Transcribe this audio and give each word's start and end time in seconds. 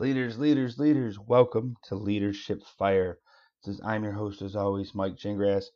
Leaders, 0.00 0.38
leaders, 0.38 0.78
leaders, 0.78 1.18
welcome 1.18 1.76
to 1.82 1.94
Leadership 1.94 2.62
Fire. 2.78 3.18
This 3.62 3.74
is, 3.74 3.82
I'm 3.84 4.02
your 4.02 4.14
host, 4.14 4.40
as 4.40 4.56
always, 4.56 4.94
Mike 4.94 5.16
Gingras. 5.16 5.66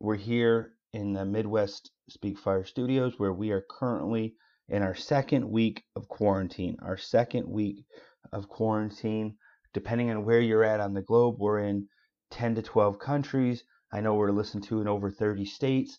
We're 0.00 0.16
here 0.16 0.72
in 0.94 1.12
the 1.12 1.26
Midwest 1.26 1.90
Speak 2.08 2.38
Fire 2.38 2.64
Studios 2.64 3.18
where 3.18 3.34
we 3.34 3.50
are 3.50 3.66
currently 3.68 4.34
in 4.70 4.82
our 4.82 4.94
second 4.94 5.50
week 5.50 5.84
of 5.94 6.08
quarantine. 6.08 6.78
Our 6.80 6.96
second 6.96 7.50
week 7.50 7.84
of 8.32 8.48
quarantine. 8.48 9.36
Depending 9.74 10.10
on 10.10 10.24
where 10.24 10.40
you're 10.40 10.64
at 10.64 10.80
on 10.80 10.94
the 10.94 11.02
globe, 11.02 11.36
we're 11.38 11.58
in 11.58 11.86
10 12.30 12.54
to 12.54 12.62
12 12.62 12.98
countries. 12.98 13.62
I 13.92 14.00
know 14.00 14.14
we're 14.14 14.30
listened 14.30 14.64
to 14.68 14.80
in 14.80 14.88
over 14.88 15.10
30 15.10 15.44
states. 15.44 15.98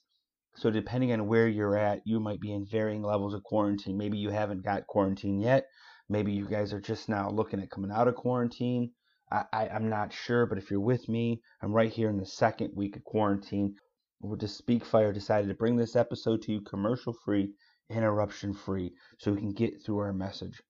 So, 0.55 0.71
depending 0.71 1.11
on 1.13 1.27
where 1.27 1.47
you're 1.47 1.77
at, 1.77 2.01
you 2.05 2.19
might 2.19 2.41
be 2.41 2.53
in 2.53 2.65
varying 2.65 3.03
levels 3.03 3.35
of 3.35 3.43
quarantine. 3.43 3.99
Maybe 3.99 4.17
you 4.17 4.31
haven't 4.31 4.65
got 4.65 4.87
quarantine 4.87 5.39
yet. 5.39 5.67
Maybe 6.09 6.31
you 6.31 6.47
guys 6.47 6.73
are 6.73 6.79
just 6.79 7.09
now 7.09 7.29
looking 7.29 7.59
at 7.59 7.69
coming 7.69 7.91
out 7.91 8.07
of 8.07 8.15
quarantine. 8.15 8.91
I, 9.31 9.43
I, 9.51 9.67
am 9.67 9.89
not 9.89 10.13
sure, 10.13 10.45
but 10.45 10.57
if 10.57 10.71
you're 10.71 10.79
with 10.79 11.09
me, 11.09 11.41
I'm 11.61 11.73
right 11.73 11.91
here 11.91 12.09
in 12.09 12.17
the 12.17 12.25
second 12.25 12.71
week 12.75 12.95
of 12.95 13.03
quarantine. 13.03 13.75
We're 14.21 14.37
just 14.37 14.57
Speak 14.57 14.85
Fire 14.85 15.11
decided 15.11 15.49
to 15.49 15.53
bring 15.53 15.75
this 15.75 15.95
episode 15.95 16.41
to 16.43 16.53
you 16.53 16.61
commercial 16.61 17.13
free, 17.13 17.53
interruption 17.89 18.53
free, 18.53 18.93
so 19.17 19.33
we 19.33 19.39
can 19.39 19.51
get 19.51 19.83
through 19.83 19.99
our 19.99 20.13
message. 20.13 20.61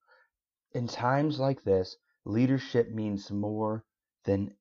In 0.73 0.87
times 0.87 1.39
like 1.39 1.63
this, 1.63 1.95
leadership 2.25 2.89
means 2.89 3.31
more 3.31 3.85
than 4.25 4.55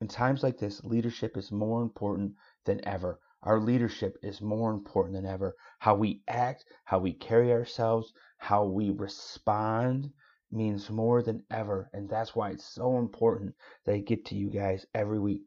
in 0.00 0.08
times 0.08 0.42
like 0.42 0.58
this, 0.58 0.84
leadership 0.84 1.38
is 1.38 1.50
more 1.50 1.82
important 1.82 2.34
than 2.66 2.86
ever. 2.86 3.18
Our 3.46 3.60
leadership 3.60 4.18
is 4.24 4.40
more 4.42 4.72
important 4.72 5.14
than 5.14 5.24
ever. 5.24 5.54
How 5.78 5.94
we 5.94 6.20
act, 6.26 6.64
how 6.84 6.98
we 6.98 7.12
carry 7.12 7.52
ourselves, 7.52 8.12
how 8.38 8.64
we 8.64 8.90
respond 8.90 10.12
means 10.50 10.90
more 10.90 11.22
than 11.22 11.44
ever. 11.48 11.88
And 11.92 12.08
that's 12.10 12.34
why 12.34 12.50
it's 12.50 12.64
so 12.64 12.98
important 12.98 13.54
that 13.84 13.94
I 13.94 13.98
get 13.98 14.24
to 14.26 14.34
you 14.34 14.50
guys 14.50 14.84
every 14.92 15.20
week. 15.20 15.44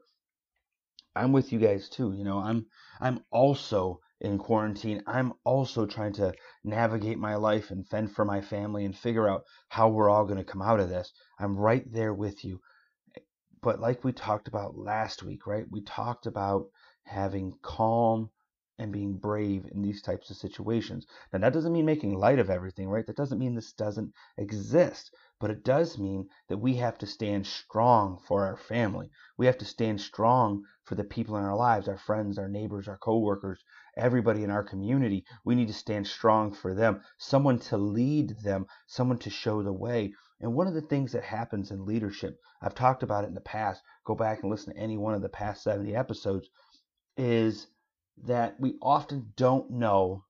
I'm 1.14 1.34
with 1.34 1.52
you 1.52 1.60
guys 1.60 1.90
too. 1.90 2.14
You 2.14 2.24
know, 2.24 2.40
I'm 2.40 2.68
I'm 3.02 3.20
also 3.32 4.00
in 4.22 4.38
quarantine. 4.38 5.04
I'm 5.06 5.34
also 5.44 5.86
trying 5.86 6.14
to 6.14 6.34
navigate 6.64 7.18
my 7.18 7.36
life 7.36 7.70
and 7.70 7.86
fend 7.86 8.14
for 8.16 8.24
my 8.24 8.40
family 8.40 8.86
and 8.86 8.98
figure 8.98 9.28
out 9.28 9.44
how 9.68 9.90
we're 9.90 10.10
all 10.10 10.24
going 10.24 10.38
to 10.38 10.46
come 10.46 10.62
out 10.62 10.80
of 10.80 10.88
this. 10.88 11.12
I'm 11.38 11.58
right 11.58 11.84
there 11.92 12.14
with 12.14 12.46
you. 12.46 12.62
But 13.62 13.82
like 13.82 14.06
we 14.06 14.14
talked 14.14 14.48
about 14.48 14.78
last 14.78 15.22
week, 15.22 15.46
right? 15.46 15.66
We 15.70 15.82
talked 15.82 16.26
about 16.26 16.68
having 17.10 17.58
calm 17.62 18.30
and 18.78 18.94
being 18.94 19.18
brave 19.18 19.66
in 19.74 19.82
these 19.82 20.02
types 20.02 20.30
of 20.30 20.38
situations. 20.38 21.06
Now, 21.34 21.40
that 21.40 21.52
doesn't 21.52 21.74
mean 21.74 21.86
making 21.86 22.18
light 22.18 22.40
of 22.40 22.50
everything, 22.50 22.88
right? 22.88 23.06
That 23.06 23.18
doesn't 23.18 23.40
mean 23.40 23.54
this 23.54 23.74
doesn't 23.74 24.14
exist, 24.38 25.14
but 25.40 25.50
it 25.50 25.66
does 25.66 25.98
mean 25.98 26.30
that 26.48 26.60
we 26.60 26.76
have 26.76 26.98
to 27.00 27.06
stand 27.06 27.46
strong 27.46 28.20
for 28.26 28.46
our 28.46 28.56
family. 28.56 29.10
We 29.38 29.48
have 29.48 29.58
to 29.58 29.66
stand 29.66 30.00
strong 30.00 30.64
for 30.84 30.96
the 30.96 31.04
people 31.04 31.36
in 31.36 31.44
our 31.44 31.58
lives, 31.58 31.90
our 31.90 31.98
friends, 31.98 32.38
our 32.38 32.48
neighbors, 32.48 32.88
our 32.88 32.98
coworkers, 32.98 33.62
everybody 33.98 34.46
in 34.46 34.52
our 34.52 34.64
community. 34.64 35.26
We 35.44 35.56
need 35.56 35.68
to 35.68 35.74
stand 35.74 36.08
strong 36.08 36.54
for 36.54 36.74
them, 36.74 37.02
someone 37.18 37.60
to 37.60 37.78
lead 37.78 38.38
them, 38.44 38.66
someone 38.88 39.18
to 39.20 39.30
show 39.30 39.62
the 39.62 39.74
way. 39.74 40.14
And 40.40 40.56
one 40.56 40.68
of 40.68 40.74
the 40.74 40.82
things 40.82 41.12
that 41.12 41.24
happens 41.24 41.70
in 41.70 41.86
leadership, 41.86 42.40
I've 42.62 42.76
talked 42.76 43.04
about 43.04 43.26
it 43.26 43.28
in 43.28 43.34
the 43.34 43.42
past, 43.42 43.84
go 44.06 44.16
back 44.16 44.42
and 44.42 44.50
listen 44.50 44.74
to 44.74 44.80
any 44.80 44.98
one 44.98 45.16
of 45.16 45.22
the 45.22 45.28
past 45.28 45.64
70 45.64 45.94
episodes, 45.94 46.50
is 47.20 47.68
that 48.24 48.58
we 48.60 48.78
often 48.82 49.34
don't 49.36 49.70
know 49.70 50.24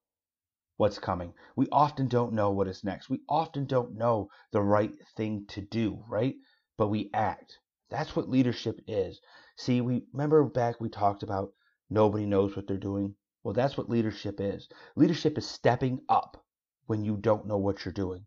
what's 0.78 0.98
coming. 0.98 1.34
We 1.56 1.68
often 1.72 2.08
don't 2.08 2.34
know 2.34 2.50
what 2.50 2.68
is 2.68 2.84
next. 2.84 3.10
We 3.10 3.22
often 3.30 3.66
don't 3.66 3.96
know 3.96 4.30
the 4.52 4.62
right 4.62 4.94
thing 5.16 5.46
to 5.50 5.62
do, 5.62 6.04
right? 6.08 6.36
But 6.78 6.88
we 6.88 7.12
act. 7.14 7.60
That's 7.90 8.16
what 8.16 8.30
leadership 8.30 8.80
is. 8.88 9.22
See, 9.56 9.82
we 9.82 10.04
remember 10.14 10.44
back 10.46 10.82
we 10.82 10.90
talked 10.90 11.22
about 11.22 11.54
nobody 11.92 12.26
knows 12.26 12.56
what 12.56 12.66
they're 12.68 12.78
doing. 12.78 13.14
Well, 13.44 13.54
that's 13.54 13.78
what 13.78 13.90
leadership 13.90 14.40
is. 14.40 14.68
Leadership 14.96 15.38
is 15.38 15.48
stepping 15.48 16.00
up 16.10 16.44
when 16.88 17.06
you 17.06 17.18
don't 17.18 17.46
know 17.46 17.58
what 17.58 17.86
you're 17.86 17.94
doing. 17.94 18.26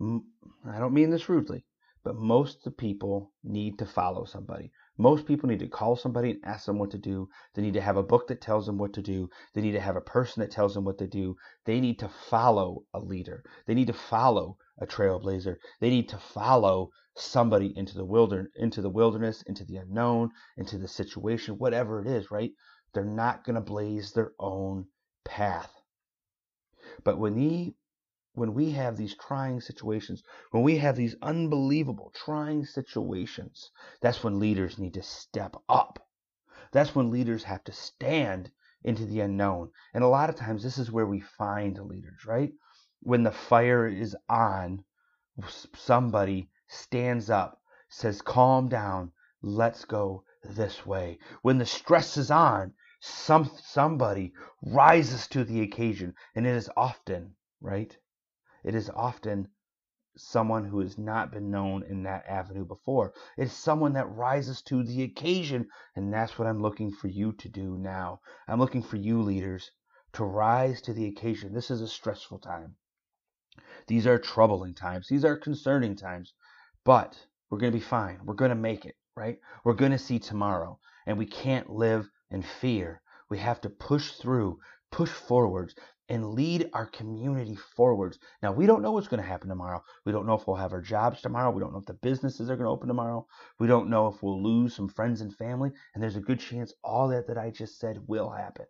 I 0.00 0.78
don't 0.78 0.94
mean 0.94 1.10
this 1.10 1.28
rudely, 1.28 1.64
but 2.08 2.16
most 2.16 2.56
of 2.56 2.62
the 2.64 2.70
people 2.70 3.34
need 3.44 3.78
to 3.78 3.84
follow 3.84 4.24
somebody. 4.24 4.72
Most 4.96 5.26
people 5.26 5.46
need 5.46 5.58
to 5.58 5.68
call 5.68 5.94
somebody 5.94 6.30
and 6.30 6.40
ask 6.42 6.64
them 6.64 6.78
what 6.78 6.90
to 6.92 6.96
do. 6.96 7.28
They 7.54 7.60
need 7.60 7.74
to 7.74 7.82
have 7.82 7.98
a 7.98 8.02
book 8.02 8.28
that 8.28 8.40
tells 8.40 8.64
them 8.64 8.78
what 8.78 8.94
to 8.94 9.02
do. 9.02 9.28
They 9.52 9.60
need 9.60 9.72
to 9.72 9.80
have 9.80 9.96
a 9.96 10.00
person 10.00 10.40
that 10.40 10.50
tells 10.50 10.72
them 10.72 10.86
what 10.86 10.96
to 11.00 11.06
do. 11.06 11.36
They 11.66 11.80
need 11.80 11.98
to 11.98 12.08
follow 12.08 12.84
a 12.94 12.98
leader. 12.98 13.44
They 13.66 13.74
need 13.74 13.88
to 13.88 13.92
follow 13.92 14.56
a 14.80 14.86
trailblazer. 14.86 15.56
They 15.82 15.90
need 15.90 16.08
to 16.08 16.16
follow 16.16 16.88
somebody 17.14 17.76
into 17.76 17.94
the 17.94 18.06
wilderness, 18.06 18.52
into 18.56 18.80
the 18.80 18.88
wilderness, 18.88 19.42
into 19.42 19.66
the 19.66 19.76
unknown, 19.76 20.30
into 20.56 20.78
the 20.78 20.88
situation, 20.88 21.58
whatever 21.58 22.00
it 22.00 22.06
is, 22.06 22.30
right? 22.30 22.52
They're 22.94 23.04
not 23.04 23.44
going 23.44 23.56
to 23.56 23.60
blaze 23.60 24.12
their 24.12 24.32
own 24.40 24.86
path. 25.26 25.70
But 27.04 27.18
when 27.18 27.36
he 27.36 27.74
when 28.38 28.54
we 28.54 28.70
have 28.70 28.96
these 28.96 29.16
trying 29.16 29.60
situations, 29.60 30.22
when 30.52 30.62
we 30.62 30.78
have 30.78 30.96
these 30.96 31.16
unbelievable 31.20 32.12
trying 32.14 32.64
situations, 32.64 33.70
that's 34.00 34.22
when 34.22 34.38
leaders 34.38 34.78
need 34.78 34.94
to 34.94 35.02
step 35.02 35.56
up. 35.68 35.98
That's 36.72 36.94
when 36.94 37.10
leaders 37.10 37.44
have 37.44 37.64
to 37.64 37.72
stand 37.72 38.50
into 38.84 39.04
the 39.06 39.20
unknown. 39.20 39.70
And 39.92 40.04
a 40.04 40.08
lot 40.08 40.30
of 40.30 40.36
times, 40.36 40.62
this 40.62 40.78
is 40.78 40.92
where 40.92 41.06
we 41.06 41.20
find 41.20 41.78
leaders, 41.78 42.24
right? 42.24 42.52
When 43.00 43.22
the 43.22 43.32
fire 43.32 43.86
is 43.86 44.16
on, 44.28 44.84
somebody 45.74 46.50
stands 46.66 47.30
up, 47.30 47.60
says, 47.88 48.22
Calm 48.22 48.68
down, 48.68 49.12
let's 49.42 49.84
go 49.84 50.24
this 50.44 50.86
way. 50.86 51.18
When 51.42 51.58
the 51.58 51.66
stress 51.66 52.16
is 52.16 52.30
on, 52.30 52.74
some 53.00 53.50
somebody 53.62 54.32
rises 54.62 55.26
to 55.28 55.44
the 55.44 55.62
occasion, 55.62 56.14
and 56.34 56.46
it 56.46 56.54
is 56.54 56.70
often, 56.76 57.36
right? 57.60 57.96
It 58.68 58.74
is 58.74 58.90
often 58.90 59.48
someone 60.14 60.66
who 60.66 60.80
has 60.80 60.98
not 60.98 61.32
been 61.32 61.50
known 61.50 61.82
in 61.84 62.02
that 62.02 62.26
avenue 62.26 62.66
before. 62.66 63.14
It's 63.38 63.54
someone 63.54 63.94
that 63.94 64.14
rises 64.14 64.60
to 64.64 64.82
the 64.82 65.04
occasion, 65.04 65.70
and 65.96 66.12
that's 66.12 66.38
what 66.38 66.46
I'm 66.46 66.60
looking 66.60 66.92
for 66.92 67.08
you 67.08 67.32
to 67.32 67.48
do 67.48 67.78
now. 67.78 68.20
I'm 68.46 68.58
looking 68.58 68.82
for 68.82 68.96
you, 68.96 69.22
leaders, 69.22 69.70
to 70.12 70.24
rise 70.26 70.82
to 70.82 70.92
the 70.92 71.06
occasion. 71.06 71.54
This 71.54 71.70
is 71.70 71.80
a 71.80 71.88
stressful 71.88 72.40
time. 72.40 72.76
These 73.86 74.06
are 74.06 74.18
troubling 74.18 74.74
times. 74.74 75.08
These 75.08 75.24
are 75.24 75.38
concerning 75.38 75.96
times, 75.96 76.34
but 76.84 77.16
we're 77.48 77.60
going 77.60 77.72
to 77.72 77.78
be 77.78 77.82
fine. 77.82 78.20
We're 78.22 78.34
going 78.34 78.50
to 78.50 78.54
make 78.54 78.84
it, 78.84 78.96
right? 79.16 79.38
We're 79.64 79.72
going 79.72 79.92
to 79.92 79.98
see 79.98 80.18
tomorrow, 80.18 80.78
and 81.06 81.16
we 81.16 81.24
can't 81.24 81.70
live 81.70 82.10
in 82.30 82.42
fear. 82.42 83.00
We 83.30 83.38
have 83.38 83.62
to 83.62 83.70
push 83.70 84.12
through, 84.18 84.58
push 84.90 85.08
forwards, 85.08 85.74
and 86.08 86.32
lead 86.34 86.70
our 86.72 86.86
community 86.86 87.56
forwards. 87.76 88.18
Now, 88.42 88.52
we 88.52 88.66
don't 88.66 88.82
know 88.82 88.92
what's 88.92 89.08
going 89.08 89.22
to 89.22 89.28
happen 89.28 89.48
tomorrow. 89.48 89.82
We 90.04 90.12
don't 90.12 90.26
know 90.26 90.34
if 90.34 90.46
we'll 90.46 90.56
have 90.56 90.72
our 90.72 90.80
jobs 90.80 91.20
tomorrow. 91.20 91.50
We 91.50 91.60
don't 91.60 91.72
know 91.72 91.80
if 91.80 91.86
the 91.86 91.94
businesses 91.94 92.48
are 92.48 92.56
going 92.56 92.64
to 92.64 92.70
open 92.70 92.88
tomorrow. 92.88 93.26
We 93.58 93.66
don't 93.66 93.90
know 93.90 94.06
if 94.08 94.22
we'll 94.22 94.42
lose 94.42 94.74
some 94.74 94.88
friends 94.88 95.20
and 95.20 95.34
family. 95.34 95.70
And 95.94 96.02
there's 96.02 96.16
a 96.16 96.20
good 96.20 96.40
chance 96.40 96.72
all 96.82 97.08
that 97.08 97.26
that 97.26 97.36
I 97.36 97.50
just 97.50 97.78
said 97.78 97.98
will 98.06 98.30
happen. 98.30 98.66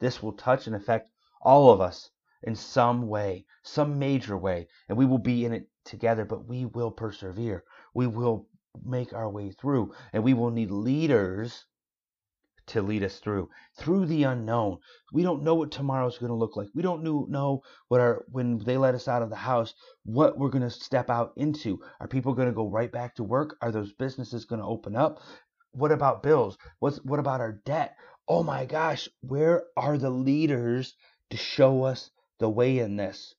This 0.00 0.22
will 0.22 0.32
touch 0.32 0.66
and 0.66 0.76
affect 0.76 1.10
all 1.40 1.70
of 1.70 1.80
us 1.80 2.10
in 2.42 2.54
some 2.54 3.08
way, 3.08 3.46
some 3.62 3.98
major 3.98 4.36
way. 4.36 4.68
And 4.88 4.98
we 4.98 5.06
will 5.06 5.18
be 5.18 5.44
in 5.44 5.52
it 5.52 5.68
together, 5.84 6.24
but 6.24 6.46
we 6.46 6.66
will 6.66 6.90
persevere. 6.90 7.64
We 7.94 8.06
will 8.06 8.48
make 8.84 9.12
our 9.12 9.30
way 9.30 9.50
through. 9.50 9.94
And 10.12 10.22
we 10.22 10.34
will 10.34 10.50
need 10.50 10.70
leaders 10.70 11.64
to 12.68 12.82
lead 12.82 13.02
us 13.02 13.18
through 13.18 13.48
through 13.76 14.06
the 14.06 14.24
unknown. 14.24 14.78
We 15.12 15.22
don't 15.22 15.42
know 15.42 15.54
what 15.54 15.70
tomorrow's 15.70 16.18
going 16.18 16.30
to 16.30 16.36
look 16.36 16.56
like. 16.56 16.68
We 16.74 16.82
don't 16.82 17.02
know 17.30 17.62
what 17.88 18.00
our 18.00 18.24
when 18.30 18.58
they 18.58 18.76
let 18.76 18.94
us 18.94 19.08
out 19.08 19.22
of 19.22 19.30
the 19.30 19.36
house 19.36 19.74
what 20.04 20.38
we're 20.38 20.50
going 20.50 20.62
to 20.62 20.70
step 20.70 21.10
out 21.10 21.32
into. 21.36 21.80
Are 22.00 22.08
people 22.08 22.34
going 22.34 22.48
to 22.48 22.54
go 22.54 22.68
right 22.68 22.90
back 22.90 23.14
to 23.16 23.24
work? 23.24 23.56
Are 23.62 23.72
those 23.72 23.92
businesses 23.92 24.44
going 24.44 24.60
to 24.60 24.66
open 24.66 24.96
up? 24.96 25.20
What 25.72 25.92
about 25.92 26.22
bills? 26.22 26.58
What's 26.78 26.98
what 27.04 27.18
about 27.18 27.40
our 27.40 27.52
debt? 27.64 27.96
Oh 28.26 28.42
my 28.42 28.66
gosh 28.66 29.08
where 29.20 29.64
are 29.76 29.96
the 29.96 30.10
leaders 30.10 30.94
to 31.30 31.36
show 31.36 31.84
us 31.84 32.10
the 32.38 32.50
way 32.50 32.78
in 32.78 32.96
this? 32.96 33.34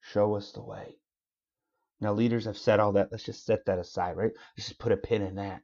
Show 0.00 0.34
us 0.34 0.52
the 0.52 0.62
way. 0.62 0.96
Now 2.00 2.12
leaders 2.12 2.44
have 2.44 2.58
said 2.58 2.80
all 2.80 2.92
that. 2.92 3.08
Let's 3.10 3.24
just 3.24 3.46
set 3.46 3.64
that 3.66 3.78
aside 3.78 4.16
right? 4.16 4.32
Let's 4.56 4.68
just 4.68 4.80
put 4.80 4.92
a 4.92 4.96
pin 4.96 5.22
in 5.22 5.36
that. 5.36 5.62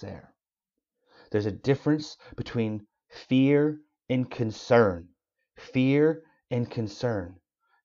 There 0.00 0.35
there's 1.30 1.46
a 1.46 1.52
difference 1.52 2.16
between 2.36 2.86
fear 3.08 3.80
and 4.08 4.30
concern. 4.30 5.08
Fear 5.56 6.22
and 6.50 6.70
concern. 6.70 7.36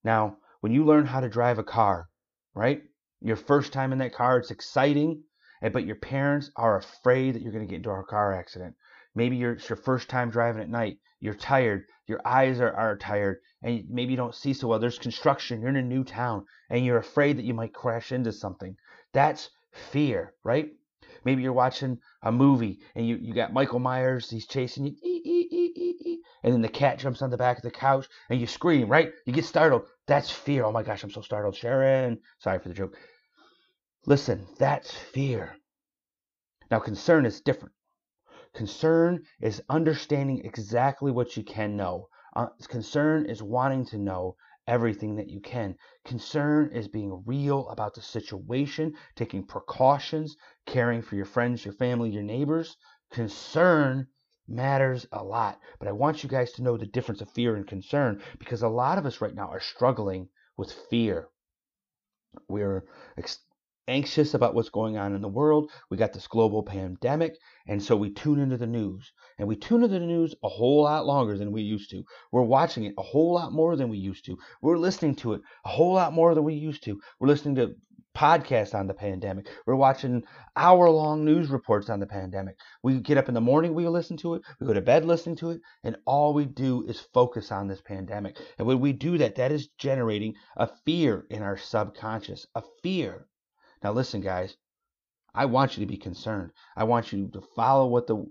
Now, 0.03 0.37
when 0.59 0.71
you 0.71 0.85
learn 0.85 1.05
how 1.05 1.19
to 1.19 1.29
drive 1.29 1.59
a 1.59 1.63
car, 1.63 2.09
right? 2.53 2.83
Your 3.21 3.35
first 3.35 3.73
time 3.73 3.91
in 3.91 3.99
that 3.99 4.13
car, 4.13 4.37
it's 4.37 4.51
exciting, 4.51 5.23
eh, 5.61 5.69
but 5.69 5.85
your 5.85 5.95
parents 5.95 6.51
are 6.55 6.77
afraid 6.77 7.35
that 7.35 7.41
you're 7.41 7.51
going 7.51 7.65
to 7.65 7.69
get 7.69 7.77
into 7.77 7.91
a 7.91 8.03
car 8.03 8.33
accident. 8.33 8.75
Maybe 9.13 9.41
it's 9.43 9.69
your 9.69 9.77
first 9.77 10.09
time 10.09 10.29
driving 10.29 10.61
at 10.61 10.69
night. 10.69 10.97
You're 11.19 11.35
tired. 11.35 11.85
Your 12.07 12.21
eyes 12.25 12.59
are, 12.59 12.73
are 12.73 12.97
tired. 12.97 13.41
And 13.61 13.83
maybe 13.89 14.11
you 14.11 14.17
don't 14.17 14.33
see 14.33 14.53
so 14.53 14.67
well. 14.67 14.79
There's 14.79 14.97
construction. 14.97 15.61
You're 15.61 15.69
in 15.69 15.75
a 15.75 15.81
new 15.81 16.03
town. 16.03 16.45
And 16.69 16.85
you're 16.85 16.97
afraid 16.97 17.37
that 17.37 17.45
you 17.45 17.53
might 17.53 17.73
crash 17.73 18.11
into 18.11 18.31
something. 18.31 18.75
That's 19.13 19.49
fear, 19.71 20.33
right? 20.43 20.71
Maybe 21.23 21.43
you're 21.43 21.53
watching 21.53 21.99
a 22.23 22.31
movie 22.31 22.79
and 22.95 23.07
you, 23.07 23.17
you 23.17 23.33
got 23.33 23.53
Michael 23.53 23.79
Myers. 23.79 24.29
He's 24.29 24.47
chasing 24.47 24.85
you. 25.01 26.21
And 26.43 26.53
then 26.53 26.61
the 26.61 26.69
cat 26.69 26.99
jumps 26.99 27.21
on 27.21 27.29
the 27.29 27.37
back 27.37 27.57
of 27.57 27.63
the 27.63 27.71
couch 27.71 28.07
and 28.29 28.39
you 28.39 28.47
scream, 28.47 28.89
right? 28.89 29.11
You 29.25 29.33
get 29.33 29.45
startled. 29.45 29.83
That's 30.07 30.31
fear. 30.31 30.65
Oh 30.65 30.71
my 30.71 30.83
gosh, 30.83 31.03
I'm 31.03 31.11
so 31.11 31.21
startled. 31.21 31.55
Sharon. 31.55 32.19
Sorry 32.39 32.59
for 32.59 32.69
the 32.69 32.73
joke. 32.73 32.97
Listen, 34.05 34.47
that's 34.57 34.91
fear. 34.91 35.55
Now, 36.71 36.79
concern 36.79 37.25
is 37.25 37.41
different. 37.41 37.75
Concern 38.53 39.23
is 39.41 39.61
understanding 39.69 40.43
exactly 40.43 41.11
what 41.11 41.37
you 41.37 41.43
can 41.43 41.77
know. 41.77 42.07
Uh, 42.35 42.47
concern 42.67 43.25
is 43.25 43.43
wanting 43.43 43.85
to 43.85 43.97
know 43.97 44.35
everything 44.67 45.15
that 45.15 45.29
you 45.29 45.41
can. 45.41 45.75
Concern 46.05 46.71
is 46.71 46.87
being 46.87 47.23
real 47.25 47.67
about 47.69 47.93
the 47.93 48.01
situation, 48.01 48.93
taking 49.15 49.45
precautions, 49.45 50.35
caring 50.65 51.01
for 51.01 51.15
your 51.15 51.25
friends, 51.25 51.65
your 51.65 51.73
family, 51.73 52.09
your 52.09 52.23
neighbors. 52.23 52.77
Concern 53.11 54.07
matters 54.47 55.05
a 55.11 55.23
lot. 55.23 55.59
But 55.79 55.87
I 55.87 55.91
want 55.91 56.23
you 56.23 56.29
guys 56.29 56.51
to 56.53 56.63
know 56.63 56.77
the 56.77 56.85
difference 56.85 57.21
of 57.21 57.29
fear 57.29 57.55
and 57.55 57.67
concern 57.67 58.21
because 58.39 58.61
a 58.61 58.69
lot 58.69 58.97
of 58.97 59.05
us 59.05 59.21
right 59.21 59.35
now 59.35 59.49
are 59.49 59.59
struggling 59.59 60.29
with 60.57 60.71
fear. 60.71 61.29
We're 62.47 62.85
anxious 63.87 64.33
about 64.33 64.53
what's 64.53 64.69
going 64.69 64.97
on 64.97 65.15
in 65.15 65.21
the 65.21 65.27
world. 65.27 65.71
We 65.89 65.97
got 65.97 66.13
this 66.13 66.27
global 66.27 66.63
pandemic, 66.63 67.37
and 67.67 67.81
so 67.81 67.95
we 67.95 68.11
tune 68.11 68.39
into 68.39 68.57
the 68.57 68.67
news. 68.67 69.11
And 69.37 69.47
we 69.47 69.55
tune 69.55 69.83
into 69.83 69.99
the 69.99 70.05
news 70.05 70.35
a 70.43 70.49
whole 70.49 70.83
lot 70.83 71.05
longer 71.05 71.37
than 71.37 71.51
we 71.51 71.61
used 71.61 71.89
to. 71.91 72.03
We're 72.31 72.41
watching 72.43 72.85
it 72.85 72.93
a 72.97 73.01
whole 73.01 73.33
lot 73.33 73.53
more 73.53 73.75
than 73.75 73.89
we 73.89 73.97
used 73.97 74.25
to. 74.25 74.37
We're 74.61 74.77
listening 74.77 75.15
to 75.17 75.33
it 75.33 75.41
a 75.65 75.69
whole 75.69 75.93
lot 75.93 76.13
more 76.13 76.35
than 76.35 76.43
we 76.43 76.53
used 76.53 76.83
to. 76.83 76.99
We're 77.19 77.27
listening 77.27 77.55
to 77.55 77.75
podcasts 78.15 78.75
on 78.75 78.87
the 78.87 78.93
pandemic. 78.93 79.47
We're 79.65 79.75
watching 79.75 80.23
hour 80.55 80.89
long 80.89 81.23
news 81.23 81.49
reports 81.49 81.89
on 81.89 81.99
the 81.99 82.07
pandemic. 82.07 82.57
We 82.83 82.99
get 82.99 83.17
up 83.17 83.29
in 83.29 83.33
the 83.33 83.41
morning, 83.41 83.73
we 83.73 83.87
listen 83.87 84.17
to 84.17 84.35
it. 84.35 84.41
We 84.59 84.67
go 84.67 84.73
to 84.73 84.81
bed 84.81 85.05
listening 85.05 85.37
to 85.37 85.51
it. 85.51 85.61
And 85.83 85.95
all 86.05 86.33
we 86.33 86.45
do 86.45 86.85
is 86.87 86.99
focus 86.99 87.51
on 87.51 87.67
this 87.67 87.81
pandemic. 87.81 88.37
And 88.57 88.67
when 88.67 88.79
we 88.79 88.93
do 88.93 89.17
that, 89.19 89.35
that 89.35 89.51
is 89.51 89.69
generating 89.77 90.35
a 90.57 90.67
fear 90.85 91.25
in 91.29 91.41
our 91.41 91.57
subconscious, 91.57 92.45
a 92.55 92.63
fear 92.83 93.27
now, 93.83 93.91
listen, 93.91 94.21
guys, 94.21 94.55
I 95.33 95.45
want 95.45 95.77
you 95.77 95.81
to 95.81 95.89
be 95.91 95.97
concerned. 95.97 96.51
I 96.75 96.83
want 96.83 97.11
you 97.11 97.29
to 97.29 97.41
follow 97.41 97.87
what 97.87 98.07
the 98.07 98.25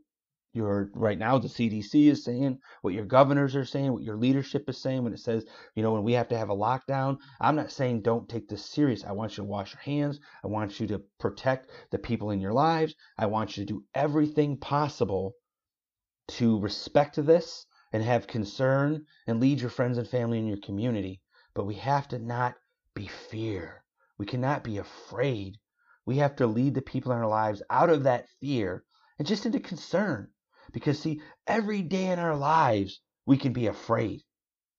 your 0.52 0.90
right 0.94 1.18
now 1.18 1.38
the 1.38 1.48
CDC 1.48 2.08
is 2.08 2.24
saying, 2.24 2.58
what 2.82 2.94
your 2.94 3.04
governors 3.04 3.54
are 3.54 3.64
saying, 3.64 3.92
what 3.92 4.02
your 4.02 4.16
leadership 4.16 4.68
is 4.68 4.78
saying 4.78 5.04
when 5.04 5.12
it 5.12 5.20
says, 5.20 5.44
you 5.74 5.82
know, 5.82 5.92
when 5.92 6.02
we 6.02 6.12
have 6.14 6.28
to 6.28 6.38
have 6.38 6.50
a 6.50 6.56
lockdown. 6.56 7.18
I'm 7.40 7.56
not 7.56 7.70
saying 7.70 8.02
don't 8.02 8.28
take 8.28 8.48
this 8.48 8.64
serious. 8.64 9.04
I 9.04 9.12
want 9.12 9.32
you 9.32 9.44
to 9.44 9.48
wash 9.48 9.72
your 9.74 9.82
hands. 9.82 10.18
I 10.42 10.48
want 10.48 10.80
you 10.80 10.86
to 10.88 11.02
protect 11.18 11.70
the 11.90 11.98
people 11.98 12.30
in 12.30 12.40
your 12.40 12.52
lives. 12.52 12.94
I 13.16 13.26
want 13.26 13.56
you 13.56 13.64
to 13.64 13.72
do 13.72 13.84
everything 13.94 14.56
possible 14.56 15.34
to 16.28 16.60
respect 16.60 17.16
this 17.16 17.66
and 17.92 18.02
have 18.02 18.26
concern 18.26 19.04
and 19.26 19.40
lead 19.40 19.60
your 19.60 19.70
friends 19.70 19.98
and 19.98 20.08
family 20.08 20.38
in 20.38 20.46
your 20.46 20.60
community. 20.60 21.20
But 21.54 21.66
we 21.66 21.74
have 21.76 22.08
to 22.08 22.18
not 22.18 22.54
be 22.94 23.06
fear. 23.06 23.79
We 24.20 24.26
cannot 24.26 24.64
be 24.64 24.76
afraid. 24.76 25.56
We 26.04 26.18
have 26.18 26.36
to 26.36 26.46
lead 26.46 26.74
the 26.74 26.82
people 26.82 27.10
in 27.10 27.16
our 27.16 27.26
lives 27.26 27.62
out 27.70 27.88
of 27.88 28.02
that 28.02 28.28
fear 28.38 28.84
and 29.18 29.26
just 29.26 29.46
into 29.46 29.60
concern. 29.60 30.28
Because, 30.74 30.98
see, 30.98 31.22
every 31.46 31.80
day 31.80 32.08
in 32.08 32.18
our 32.18 32.36
lives, 32.36 33.00
we 33.24 33.38
can 33.38 33.54
be 33.54 33.66
afraid. 33.66 34.20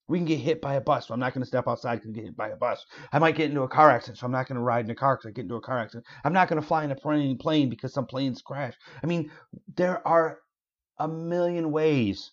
We 0.07 0.19
can 0.19 0.27
get 0.27 0.41
hit 0.41 0.61
by 0.61 0.75
a 0.75 0.79
bus, 0.79 1.07
so 1.07 1.15
I'm 1.15 1.19
not 1.19 1.33
going 1.33 1.41
to 1.41 1.47
step 1.47 1.67
outside 1.67 1.95
because 1.95 2.11
get 2.11 2.25
hit 2.25 2.37
by 2.37 2.49
a 2.49 2.55
bus. 2.55 2.85
I 3.11 3.17
might 3.17 3.35
get 3.35 3.49
into 3.49 3.63
a 3.63 3.67
car 3.67 3.89
accident, 3.89 4.19
so 4.19 4.27
I'm 4.27 4.31
not 4.31 4.47
going 4.47 4.57
to 4.57 4.61
ride 4.61 4.85
in 4.85 4.91
a 4.91 4.95
car 4.95 5.15
because 5.15 5.29
I 5.29 5.31
get 5.31 5.45
into 5.45 5.55
a 5.55 5.61
car 5.61 5.79
accident. 5.79 6.05
I'm 6.23 6.33
not 6.33 6.47
going 6.47 6.61
to 6.61 6.67
fly 6.67 6.83
in 6.83 6.91
a 6.91 6.95
plane, 6.95 7.35
plane 7.39 7.67
because 7.67 7.95
some 7.95 8.05
planes 8.05 8.43
crash. 8.43 8.75
I 9.03 9.07
mean, 9.07 9.31
there 9.75 10.07
are 10.07 10.37
a 10.99 11.07
million 11.07 11.71
ways, 11.71 12.29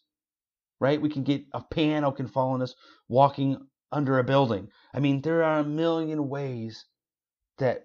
right? 0.79 1.01
We 1.01 1.09
can 1.09 1.23
get 1.23 1.47
a 1.55 1.63
piano 1.63 2.13
can 2.13 2.29
fall 2.29 2.51
on 2.51 2.61
us 2.61 2.75
walking 3.09 3.57
under 3.91 4.19
a 4.19 4.25
building. 4.25 4.69
I 4.93 5.01
mean, 5.01 5.23
there 5.23 5.43
are 5.43 5.61
a 5.61 5.65
million 5.65 6.29
ways 6.29 6.85
that 7.59 7.85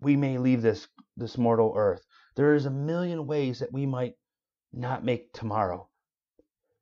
we 0.00 0.16
may 0.16 0.38
leave 0.38 0.62
this 0.62 0.88
this 1.16 1.38
mortal 1.38 1.72
earth. 1.76 2.04
There 2.36 2.54
is 2.54 2.66
a 2.66 2.70
million 2.70 3.26
ways 3.26 3.58
that 3.58 3.72
we 3.72 3.86
might 3.86 4.14
not 4.72 5.04
make 5.04 5.32
tomorrow. 5.32 5.88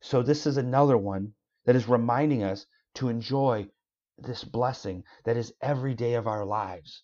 So 0.01 0.23
this 0.23 0.47
is 0.47 0.57
another 0.57 0.99
one 0.99 1.35
that 1.65 1.77
is 1.77 1.89
reminding 1.89 2.43
us 2.43 2.67
to 2.95 3.09
enjoy 3.09 3.69
this 4.19 4.45
blessing 4.45 5.05
that 5.25 5.37
is 5.37 5.55
every 5.61 5.95
day 5.95 6.15
of 6.15 6.27
our 6.27 6.45
lives. 6.45 7.03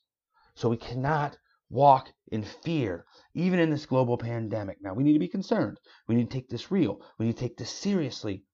So 0.54 0.68
we 0.68 0.76
cannot 0.76 1.38
walk 1.70 2.12
in 2.32 2.42
fear, 2.42 3.06
even 3.34 3.58
in 3.58 3.70
this 3.70 3.86
global 3.86 4.18
pandemic. 4.18 4.78
Now, 4.82 4.94
we 4.94 5.04
need 5.04 5.14
to 5.14 5.18
be 5.18 5.28
concerned. 5.28 5.78
We 6.08 6.16
need 6.16 6.30
to 6.30 6.36
take 6.36 6.48
this 6.48 6.70
real. 6.70 7.00
We 7.18 7.26
need 7.26 7.36
to 7.36 7.40
take 7.40 7.56
this 7.56 7.70
seriously. 7.70 8.44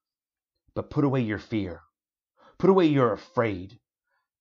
But 0.75 0.91
put 0.91 1.05
away 1.05 1.23
your 1.23 1.39
fear. 1.39 1.81
Put 2.59 2.71
away 2.71 2.87
your 2.87 3.13
afraid. 3.13 3.81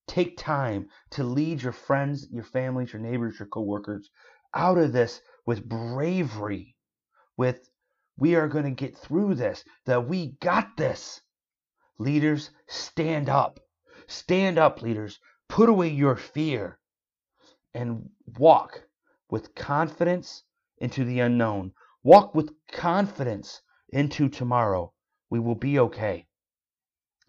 Take 0.08 0.38
time 0.38 0.90
to 1.12 1.24
lead 1.24 1.64
your 1.64 1.72
friends, 1.72 2.28
your 2.30 2.44
families, 2.44 2.94
your 2.94 3.02
neighbors, 3.02 3.40
your 3.40 3.48
coworkers 3.48 4.12
out 4.54 4.78
of 4.78 4.94
this 4.94 5.22
with 5.46 5.68
bravery, 5.68 6.76
with 7.38 7.70
we 8.18 8.36
are 8.36 8.48
going 8.48 8.64
to 8.66 8.72
get 8.72 8.98
through 8.98 9.36
this, 9.36 9.66
that 9.86 10.08
we 10.08 10.38
got 10.40 10.78
this. 10.78 11.22
Leaders, 11.98 12.52
stand 12.68 13.30
up. 13.30 13.60
Stand 14.08 14.58
up, 14.58 14.82
leaders. 14.82 15.20
Put 15.50 15.70
away 15.70 15.90
your 15.90 16.16
fear 16.16 16.80
and 17.74 18.10
walk 18.38 18.88
with 19.30 19.56
confidence 19.56 20.44
into 20.78 21.04
the 21.04 21.20
unknown. 21.20 21.74
Walk 22.04 22.36
with 22.36 22.54
confidence 22.72 23.62
into 23.90 24.30
tomorrow. 24.30 24.94
We 25.30 25.40
will 25.40 25.56
be 25.56 25.80
okay. 25.80 26.28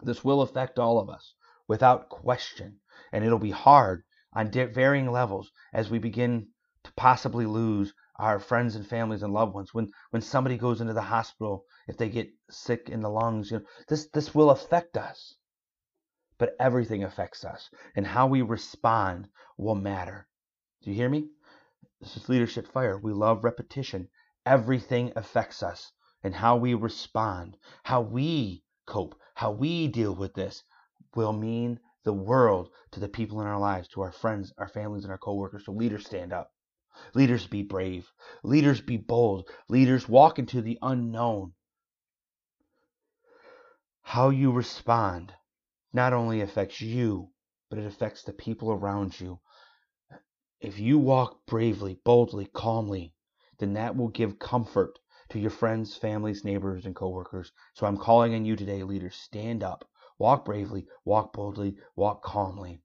This 0.02 0.22
will 0.22 0.42
affect 0.42 0.78
all 0.78 1.00
of 1.00 1.08
us 1.08 1.34
without 1.68 2.08
question. 2.08 2.80
And 3.12 3.24
it'll 3.24 3.38
be 3.38 3.50
hard 3.50 4.04
on 4.32 4.50
varying 4.50 5.10
levels 5.10 5.50
as 5.72 5.90
we 5.90 5.98
begin 5.98 6.48
to 6.84 6.92
possibly 6.92 7.46
lose 7.46 7.94
our 8.16 8.38
friends 8.38 8.76
and 8.76 8.86
families 8.86 9.22
and 9.22 9.32
loved 9.32 9.54
ones. 9.54 9.74
When 9.74 9.90
when 10.10 10.22
somebody 10.22 10.56
goes 10.56 10.80
into 10.80 10.92
the 10.92 11.02
hospital, 11.02 11.64
if 11.88 11.96
they 11.96 12.08
get 12.08 12.30
sick 12.50 12.88
in 12.88 13.00
the 13.00 13.10
lungs, 13.10 13.50
you 13.50 13.58
know, 13.58 13.64
this 13.88 14.08
this 14.08 14.34
will 14.34 14.50
affect 14.50 14.96
us. 14.96 15.34
But 16.38 16.54
everything 16.60 17.02
affects 17.02 17.44
us, 17.44 17.70
and 17.94 18.06
how 18.06 18.26
we 18.26 18.42
respond 18.42 19.28
will 19.56 19.74
matter. 19.74 20.28
Do 20.82 20.90
you 20.90 20.96
hear 20.96 21.08
me? 21.08 21.30
This 22.00 22.16
is 22.16 22.28
leadership 22.28 22.66
fire. 22.68 22.98
We 22.98 23.12
love 23.12 23.42
repetition. 23.42 24.08
Everything 24.44 25.12
affects 25.16 25.62
us, 25.62 25.92
and 26.22 26.34
how 26.34 26.56
we 26.56 26.74
respond, 26.74 27.56
how 27.82 28.02
we 28.02 28.64
cope, 28.86 29.18
how 29.34 29.50
we 29.50 29.88
deal 29.88 30.14
with 30.14 30.34
this 30.34 30.62
will 31.16 31.32
mean 31.32 31.80
the 32.04 32.12
world 32.12 32.70
to 32.92 33.00
the 33.00 33.08
people 33.08 33.40
in 33.40 33.46
our 33.46 33.58
lives, 33.58 33.88
to 33.88 34.02
our 34.02 34.12
friends, 34.12 34.52
our 34.58 34.68
families, 34.68 35.04
and 35.04 35.10
our 35.10 35.18
coworkers. 35.18 35.64
So 35.64 35.72
leaders 35.72 36.06
stand 36.06 36.32
up. 36.32 36.52
Leaders 37.14 37.46
be 37.46 37.62
brave. 37.62 38.10
Leaders 38.42 38.80
be 38.80 38.96
bold. 38.96 39.48
Leaders 39.68 40.08
walk 40.08 40.38
into 40.38 40.62
the 40.62 40.78
unknown. 40.82 41.52
How 44.02 44.30
you 44.30 44.52
respond 44.52 45.32
not 45.92 46.12
only 46.12 46.40
affects 46.40 46.80
you, 46.80 47.30
but 47.68 47.78
it 47.78 47.86
affects 47.86 48.22
the 48.22 48.32
people 48.32 48.70
around 48.70 49.18
you. 49.20 49.40
If 50.60 50.78
you 50.78 50.98
walk 50.98 51.44
bravely, 51.46 51.98
boldly, 52.04 52.46
calmly, 52.46 53.14
then 53.58 53.74
that 53.74 53.96
will 53.96 54.08
give 54.08 54.38
comfort 54.38 54.98
to 55.30 55.38
your 55.38 55.50
friends, 55.50 55.96
families, 55.96 56.44
neighbors, 56.44 56.86
and 56.86 56.94
coworkers. 56.94 57.52
So 57.74 57.86
I'm 57.86 57.96
calling 57.96 58.34
on 58.34 58.44
you 58.44 58.56
today, 58.56 58.82
leaders, 58.84 59.16
stand 59.16 59.62
up. 59.62 59.88
Walk 60.18 60.44
bravely, 60.46 60.86
walk 61.04 61.32
boldly, 61.32 61.76
walk 61.94 62.22
calmly, 62.22 62.80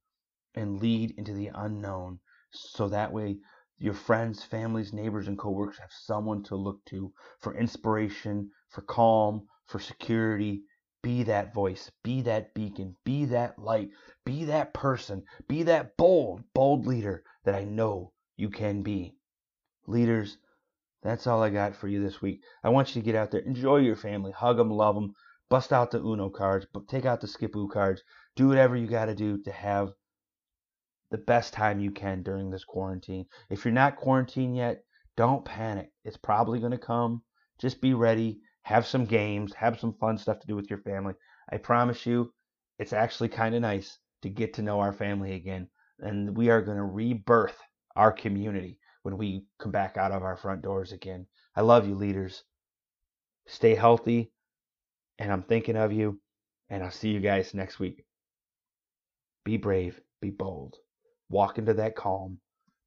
and 0.53 0.81
lead 0.81 1.11
into 1.17 1.33
the 1.33 1.51
unknown. 1.53 2.19
So 2.51 2.89
that 2.89 3.13
way, 3.13 3.39
your 3.77 3.93
friends, 3.93 4.43
families, 4.43 4.93
neighbors, 4.93 5.27
and 5.27 5.37
coworkers 5.37 5.79
have 5.79 5.91
someone 5.91 6.43
to 6.43 6.55
look 6.55 6.83
to 6.85 7.13
for 7.39 7.55
inspiration, 7.55 8.51
for 8.69 8.81
calm, 8.81 9.47
for 9.65 9.79
security. 9.79 10.63
Be 11.01 11.23
that 11.23 11.53
voice, 11.53 11.89
be 12.03 12.21
that 12.23 12.53
beacon, 12.53 12.95
be 13.05 13.25
that 13.25 13.57
light, 13.57 13.89
be 14.23 14.45
that 14.45 14.73
person, 14.73 15.23
be 15.47 15.63
that 15.63 15.97
bold, 15.97 16.43
bold 16.53 16.85
leader 16.85 17.23
that 17.43 17.55
I 17.55 17.63
know 17.63 18.13
you 18.35 18.49
can 18.49 18.83
be. 18.83 19.15
Leaders, 19.87 20.37
that's 21.01 21.25
all 21.25 21.41
I 21.41 21.49
got 21.49 21.75
for 21.75 21.87
you 21.87 22.03
this 22.03 22.21
week. 22.21 22.41
I 22.63 22.69
want 22.69 22.89
you 22.89 23.01
to 23.01 23.05
get 23.05 23.15
out 23.15 23.31
there, 23.31 23.41
enjoy 23.41 23.77
your 23.77 23.95
family, 23.95 24.31
hug 24.31 24.57
them, 24.57 24.69
love 24.69 24.93
them, 24.93 25.15
bust 25.51 25.73
out 25.73 25.91
the 25.91 25.99
Uno 25.99 26.29
cards, 26.29 26.65
but 26.73 26.87
take 26.87 27.05
out 27.05 27.19
the 27.19 27.27
Skip-Bo 27.27 27.67
cards. 27.67 28.01
Do 28.37 28.47
whatever 28.47 28.77
you 28.77 28.87
got 28.87 29.07
to 29.07 29.13
do 29.13 29.37
to 29.43 29.51
have 29.51 29.91
the 31.11 31.17
best 31.17 31.51
time 31.51 31.81
you 31.81 31.91
can 31.91 32.23
during 32.23 32.49
this 32.49 32.63
quarantine. 32.63 33.25
If 33.49 33.65
you're 33.65 33.73
not 33.73 33.97
quarantined 33.97 34.55
yet, 34.55 34.85
don't 35.17 35.43
panic. 35.43 35.91
It's 36.05 36.15
probably 36.15 36.59
going 36.59 36.71
to 36.71 36.77
come. 36.77 37.21
Just 37.59 37.81
be 37.81 37.93
ready. 37.93 38.39
Have 38.61 38.87
some 38.87 39.03
games. 39.03 39.53
Have 39.53 39.77
some 39.77 39.93
fun 39.99 40.17
stuff 40.17 40.39
to 40.39 40.47
do 40.47 40.55
with 40.55 40.69
your 40.69 40.79
family. 40.79 41.15
I 41.51 41.57
promise 41.57 42.05
you, 42.05 42.33
it's 42.79 42.93
actually 42.93 43.27
kind 43.27 43.53
of 43.53 43.61
nice 43.61 43.99
to 44.21 44.29
get 44.29 44.53
to 44.53 44.61
know 44.61 44.79
our 44.79 44.93
family 44.93 45.33
again. 45.33 45.67
And 45.99 46.37
we 46.37 46.49
are 46.49 46.61
going 46.61 46.77
to 46.77 46.83
rebirth 46.83 47.57
our 47.97 48.13
community 48.13 48.79
when 49.03 49.17
we 49.17 49.43
come 49.59 49.73
back 49.73 49.97
out 49.97 50.13
of 50.13 50.23
our 50.23 50.37
front 50.37 50.61
doors 50.61 50.93
again. 50.93 51.27
I 51.57 51.61
love 51.61 51.85
you, 51.85 51.95
leaders. 51.95 52.45
Stay 53.47 53.75
healthy. 53.75 54.31
And 55.19 55.31
I'm 55.31 55.43
thinking 55.43 55.75
of 55.75 55.91
you. 55.91 56.19
And 56.69 56.83
I'll 56.83 56.91
see 56.91 57.09
you 57.09 57.19
guys 57.19 57.53
next 57.53 57.79
week. 57.79 58.05
Be 59.43 59.57
brave. 59.57 59.99
Be 60.21 60.29
bold. 60.29 60.77
Walk 61.29 61.57
into 61.57 61.73
that 61.73 61.95
calm. 61.95 62.39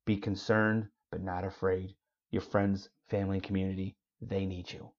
Be 0.07 0.17
concerned, 0.17 0.87
but 1.11 1.23
not 1.23 1.45
afraid. 1.45 1.95
Your 2.31 2.43
friends, 2.43 2.89
family, 3.09 3.37
and 3.37 3.45
community, 3.45 3.97
they 4.21 4.47
need 4.47 4.71
you. 4.73 4.91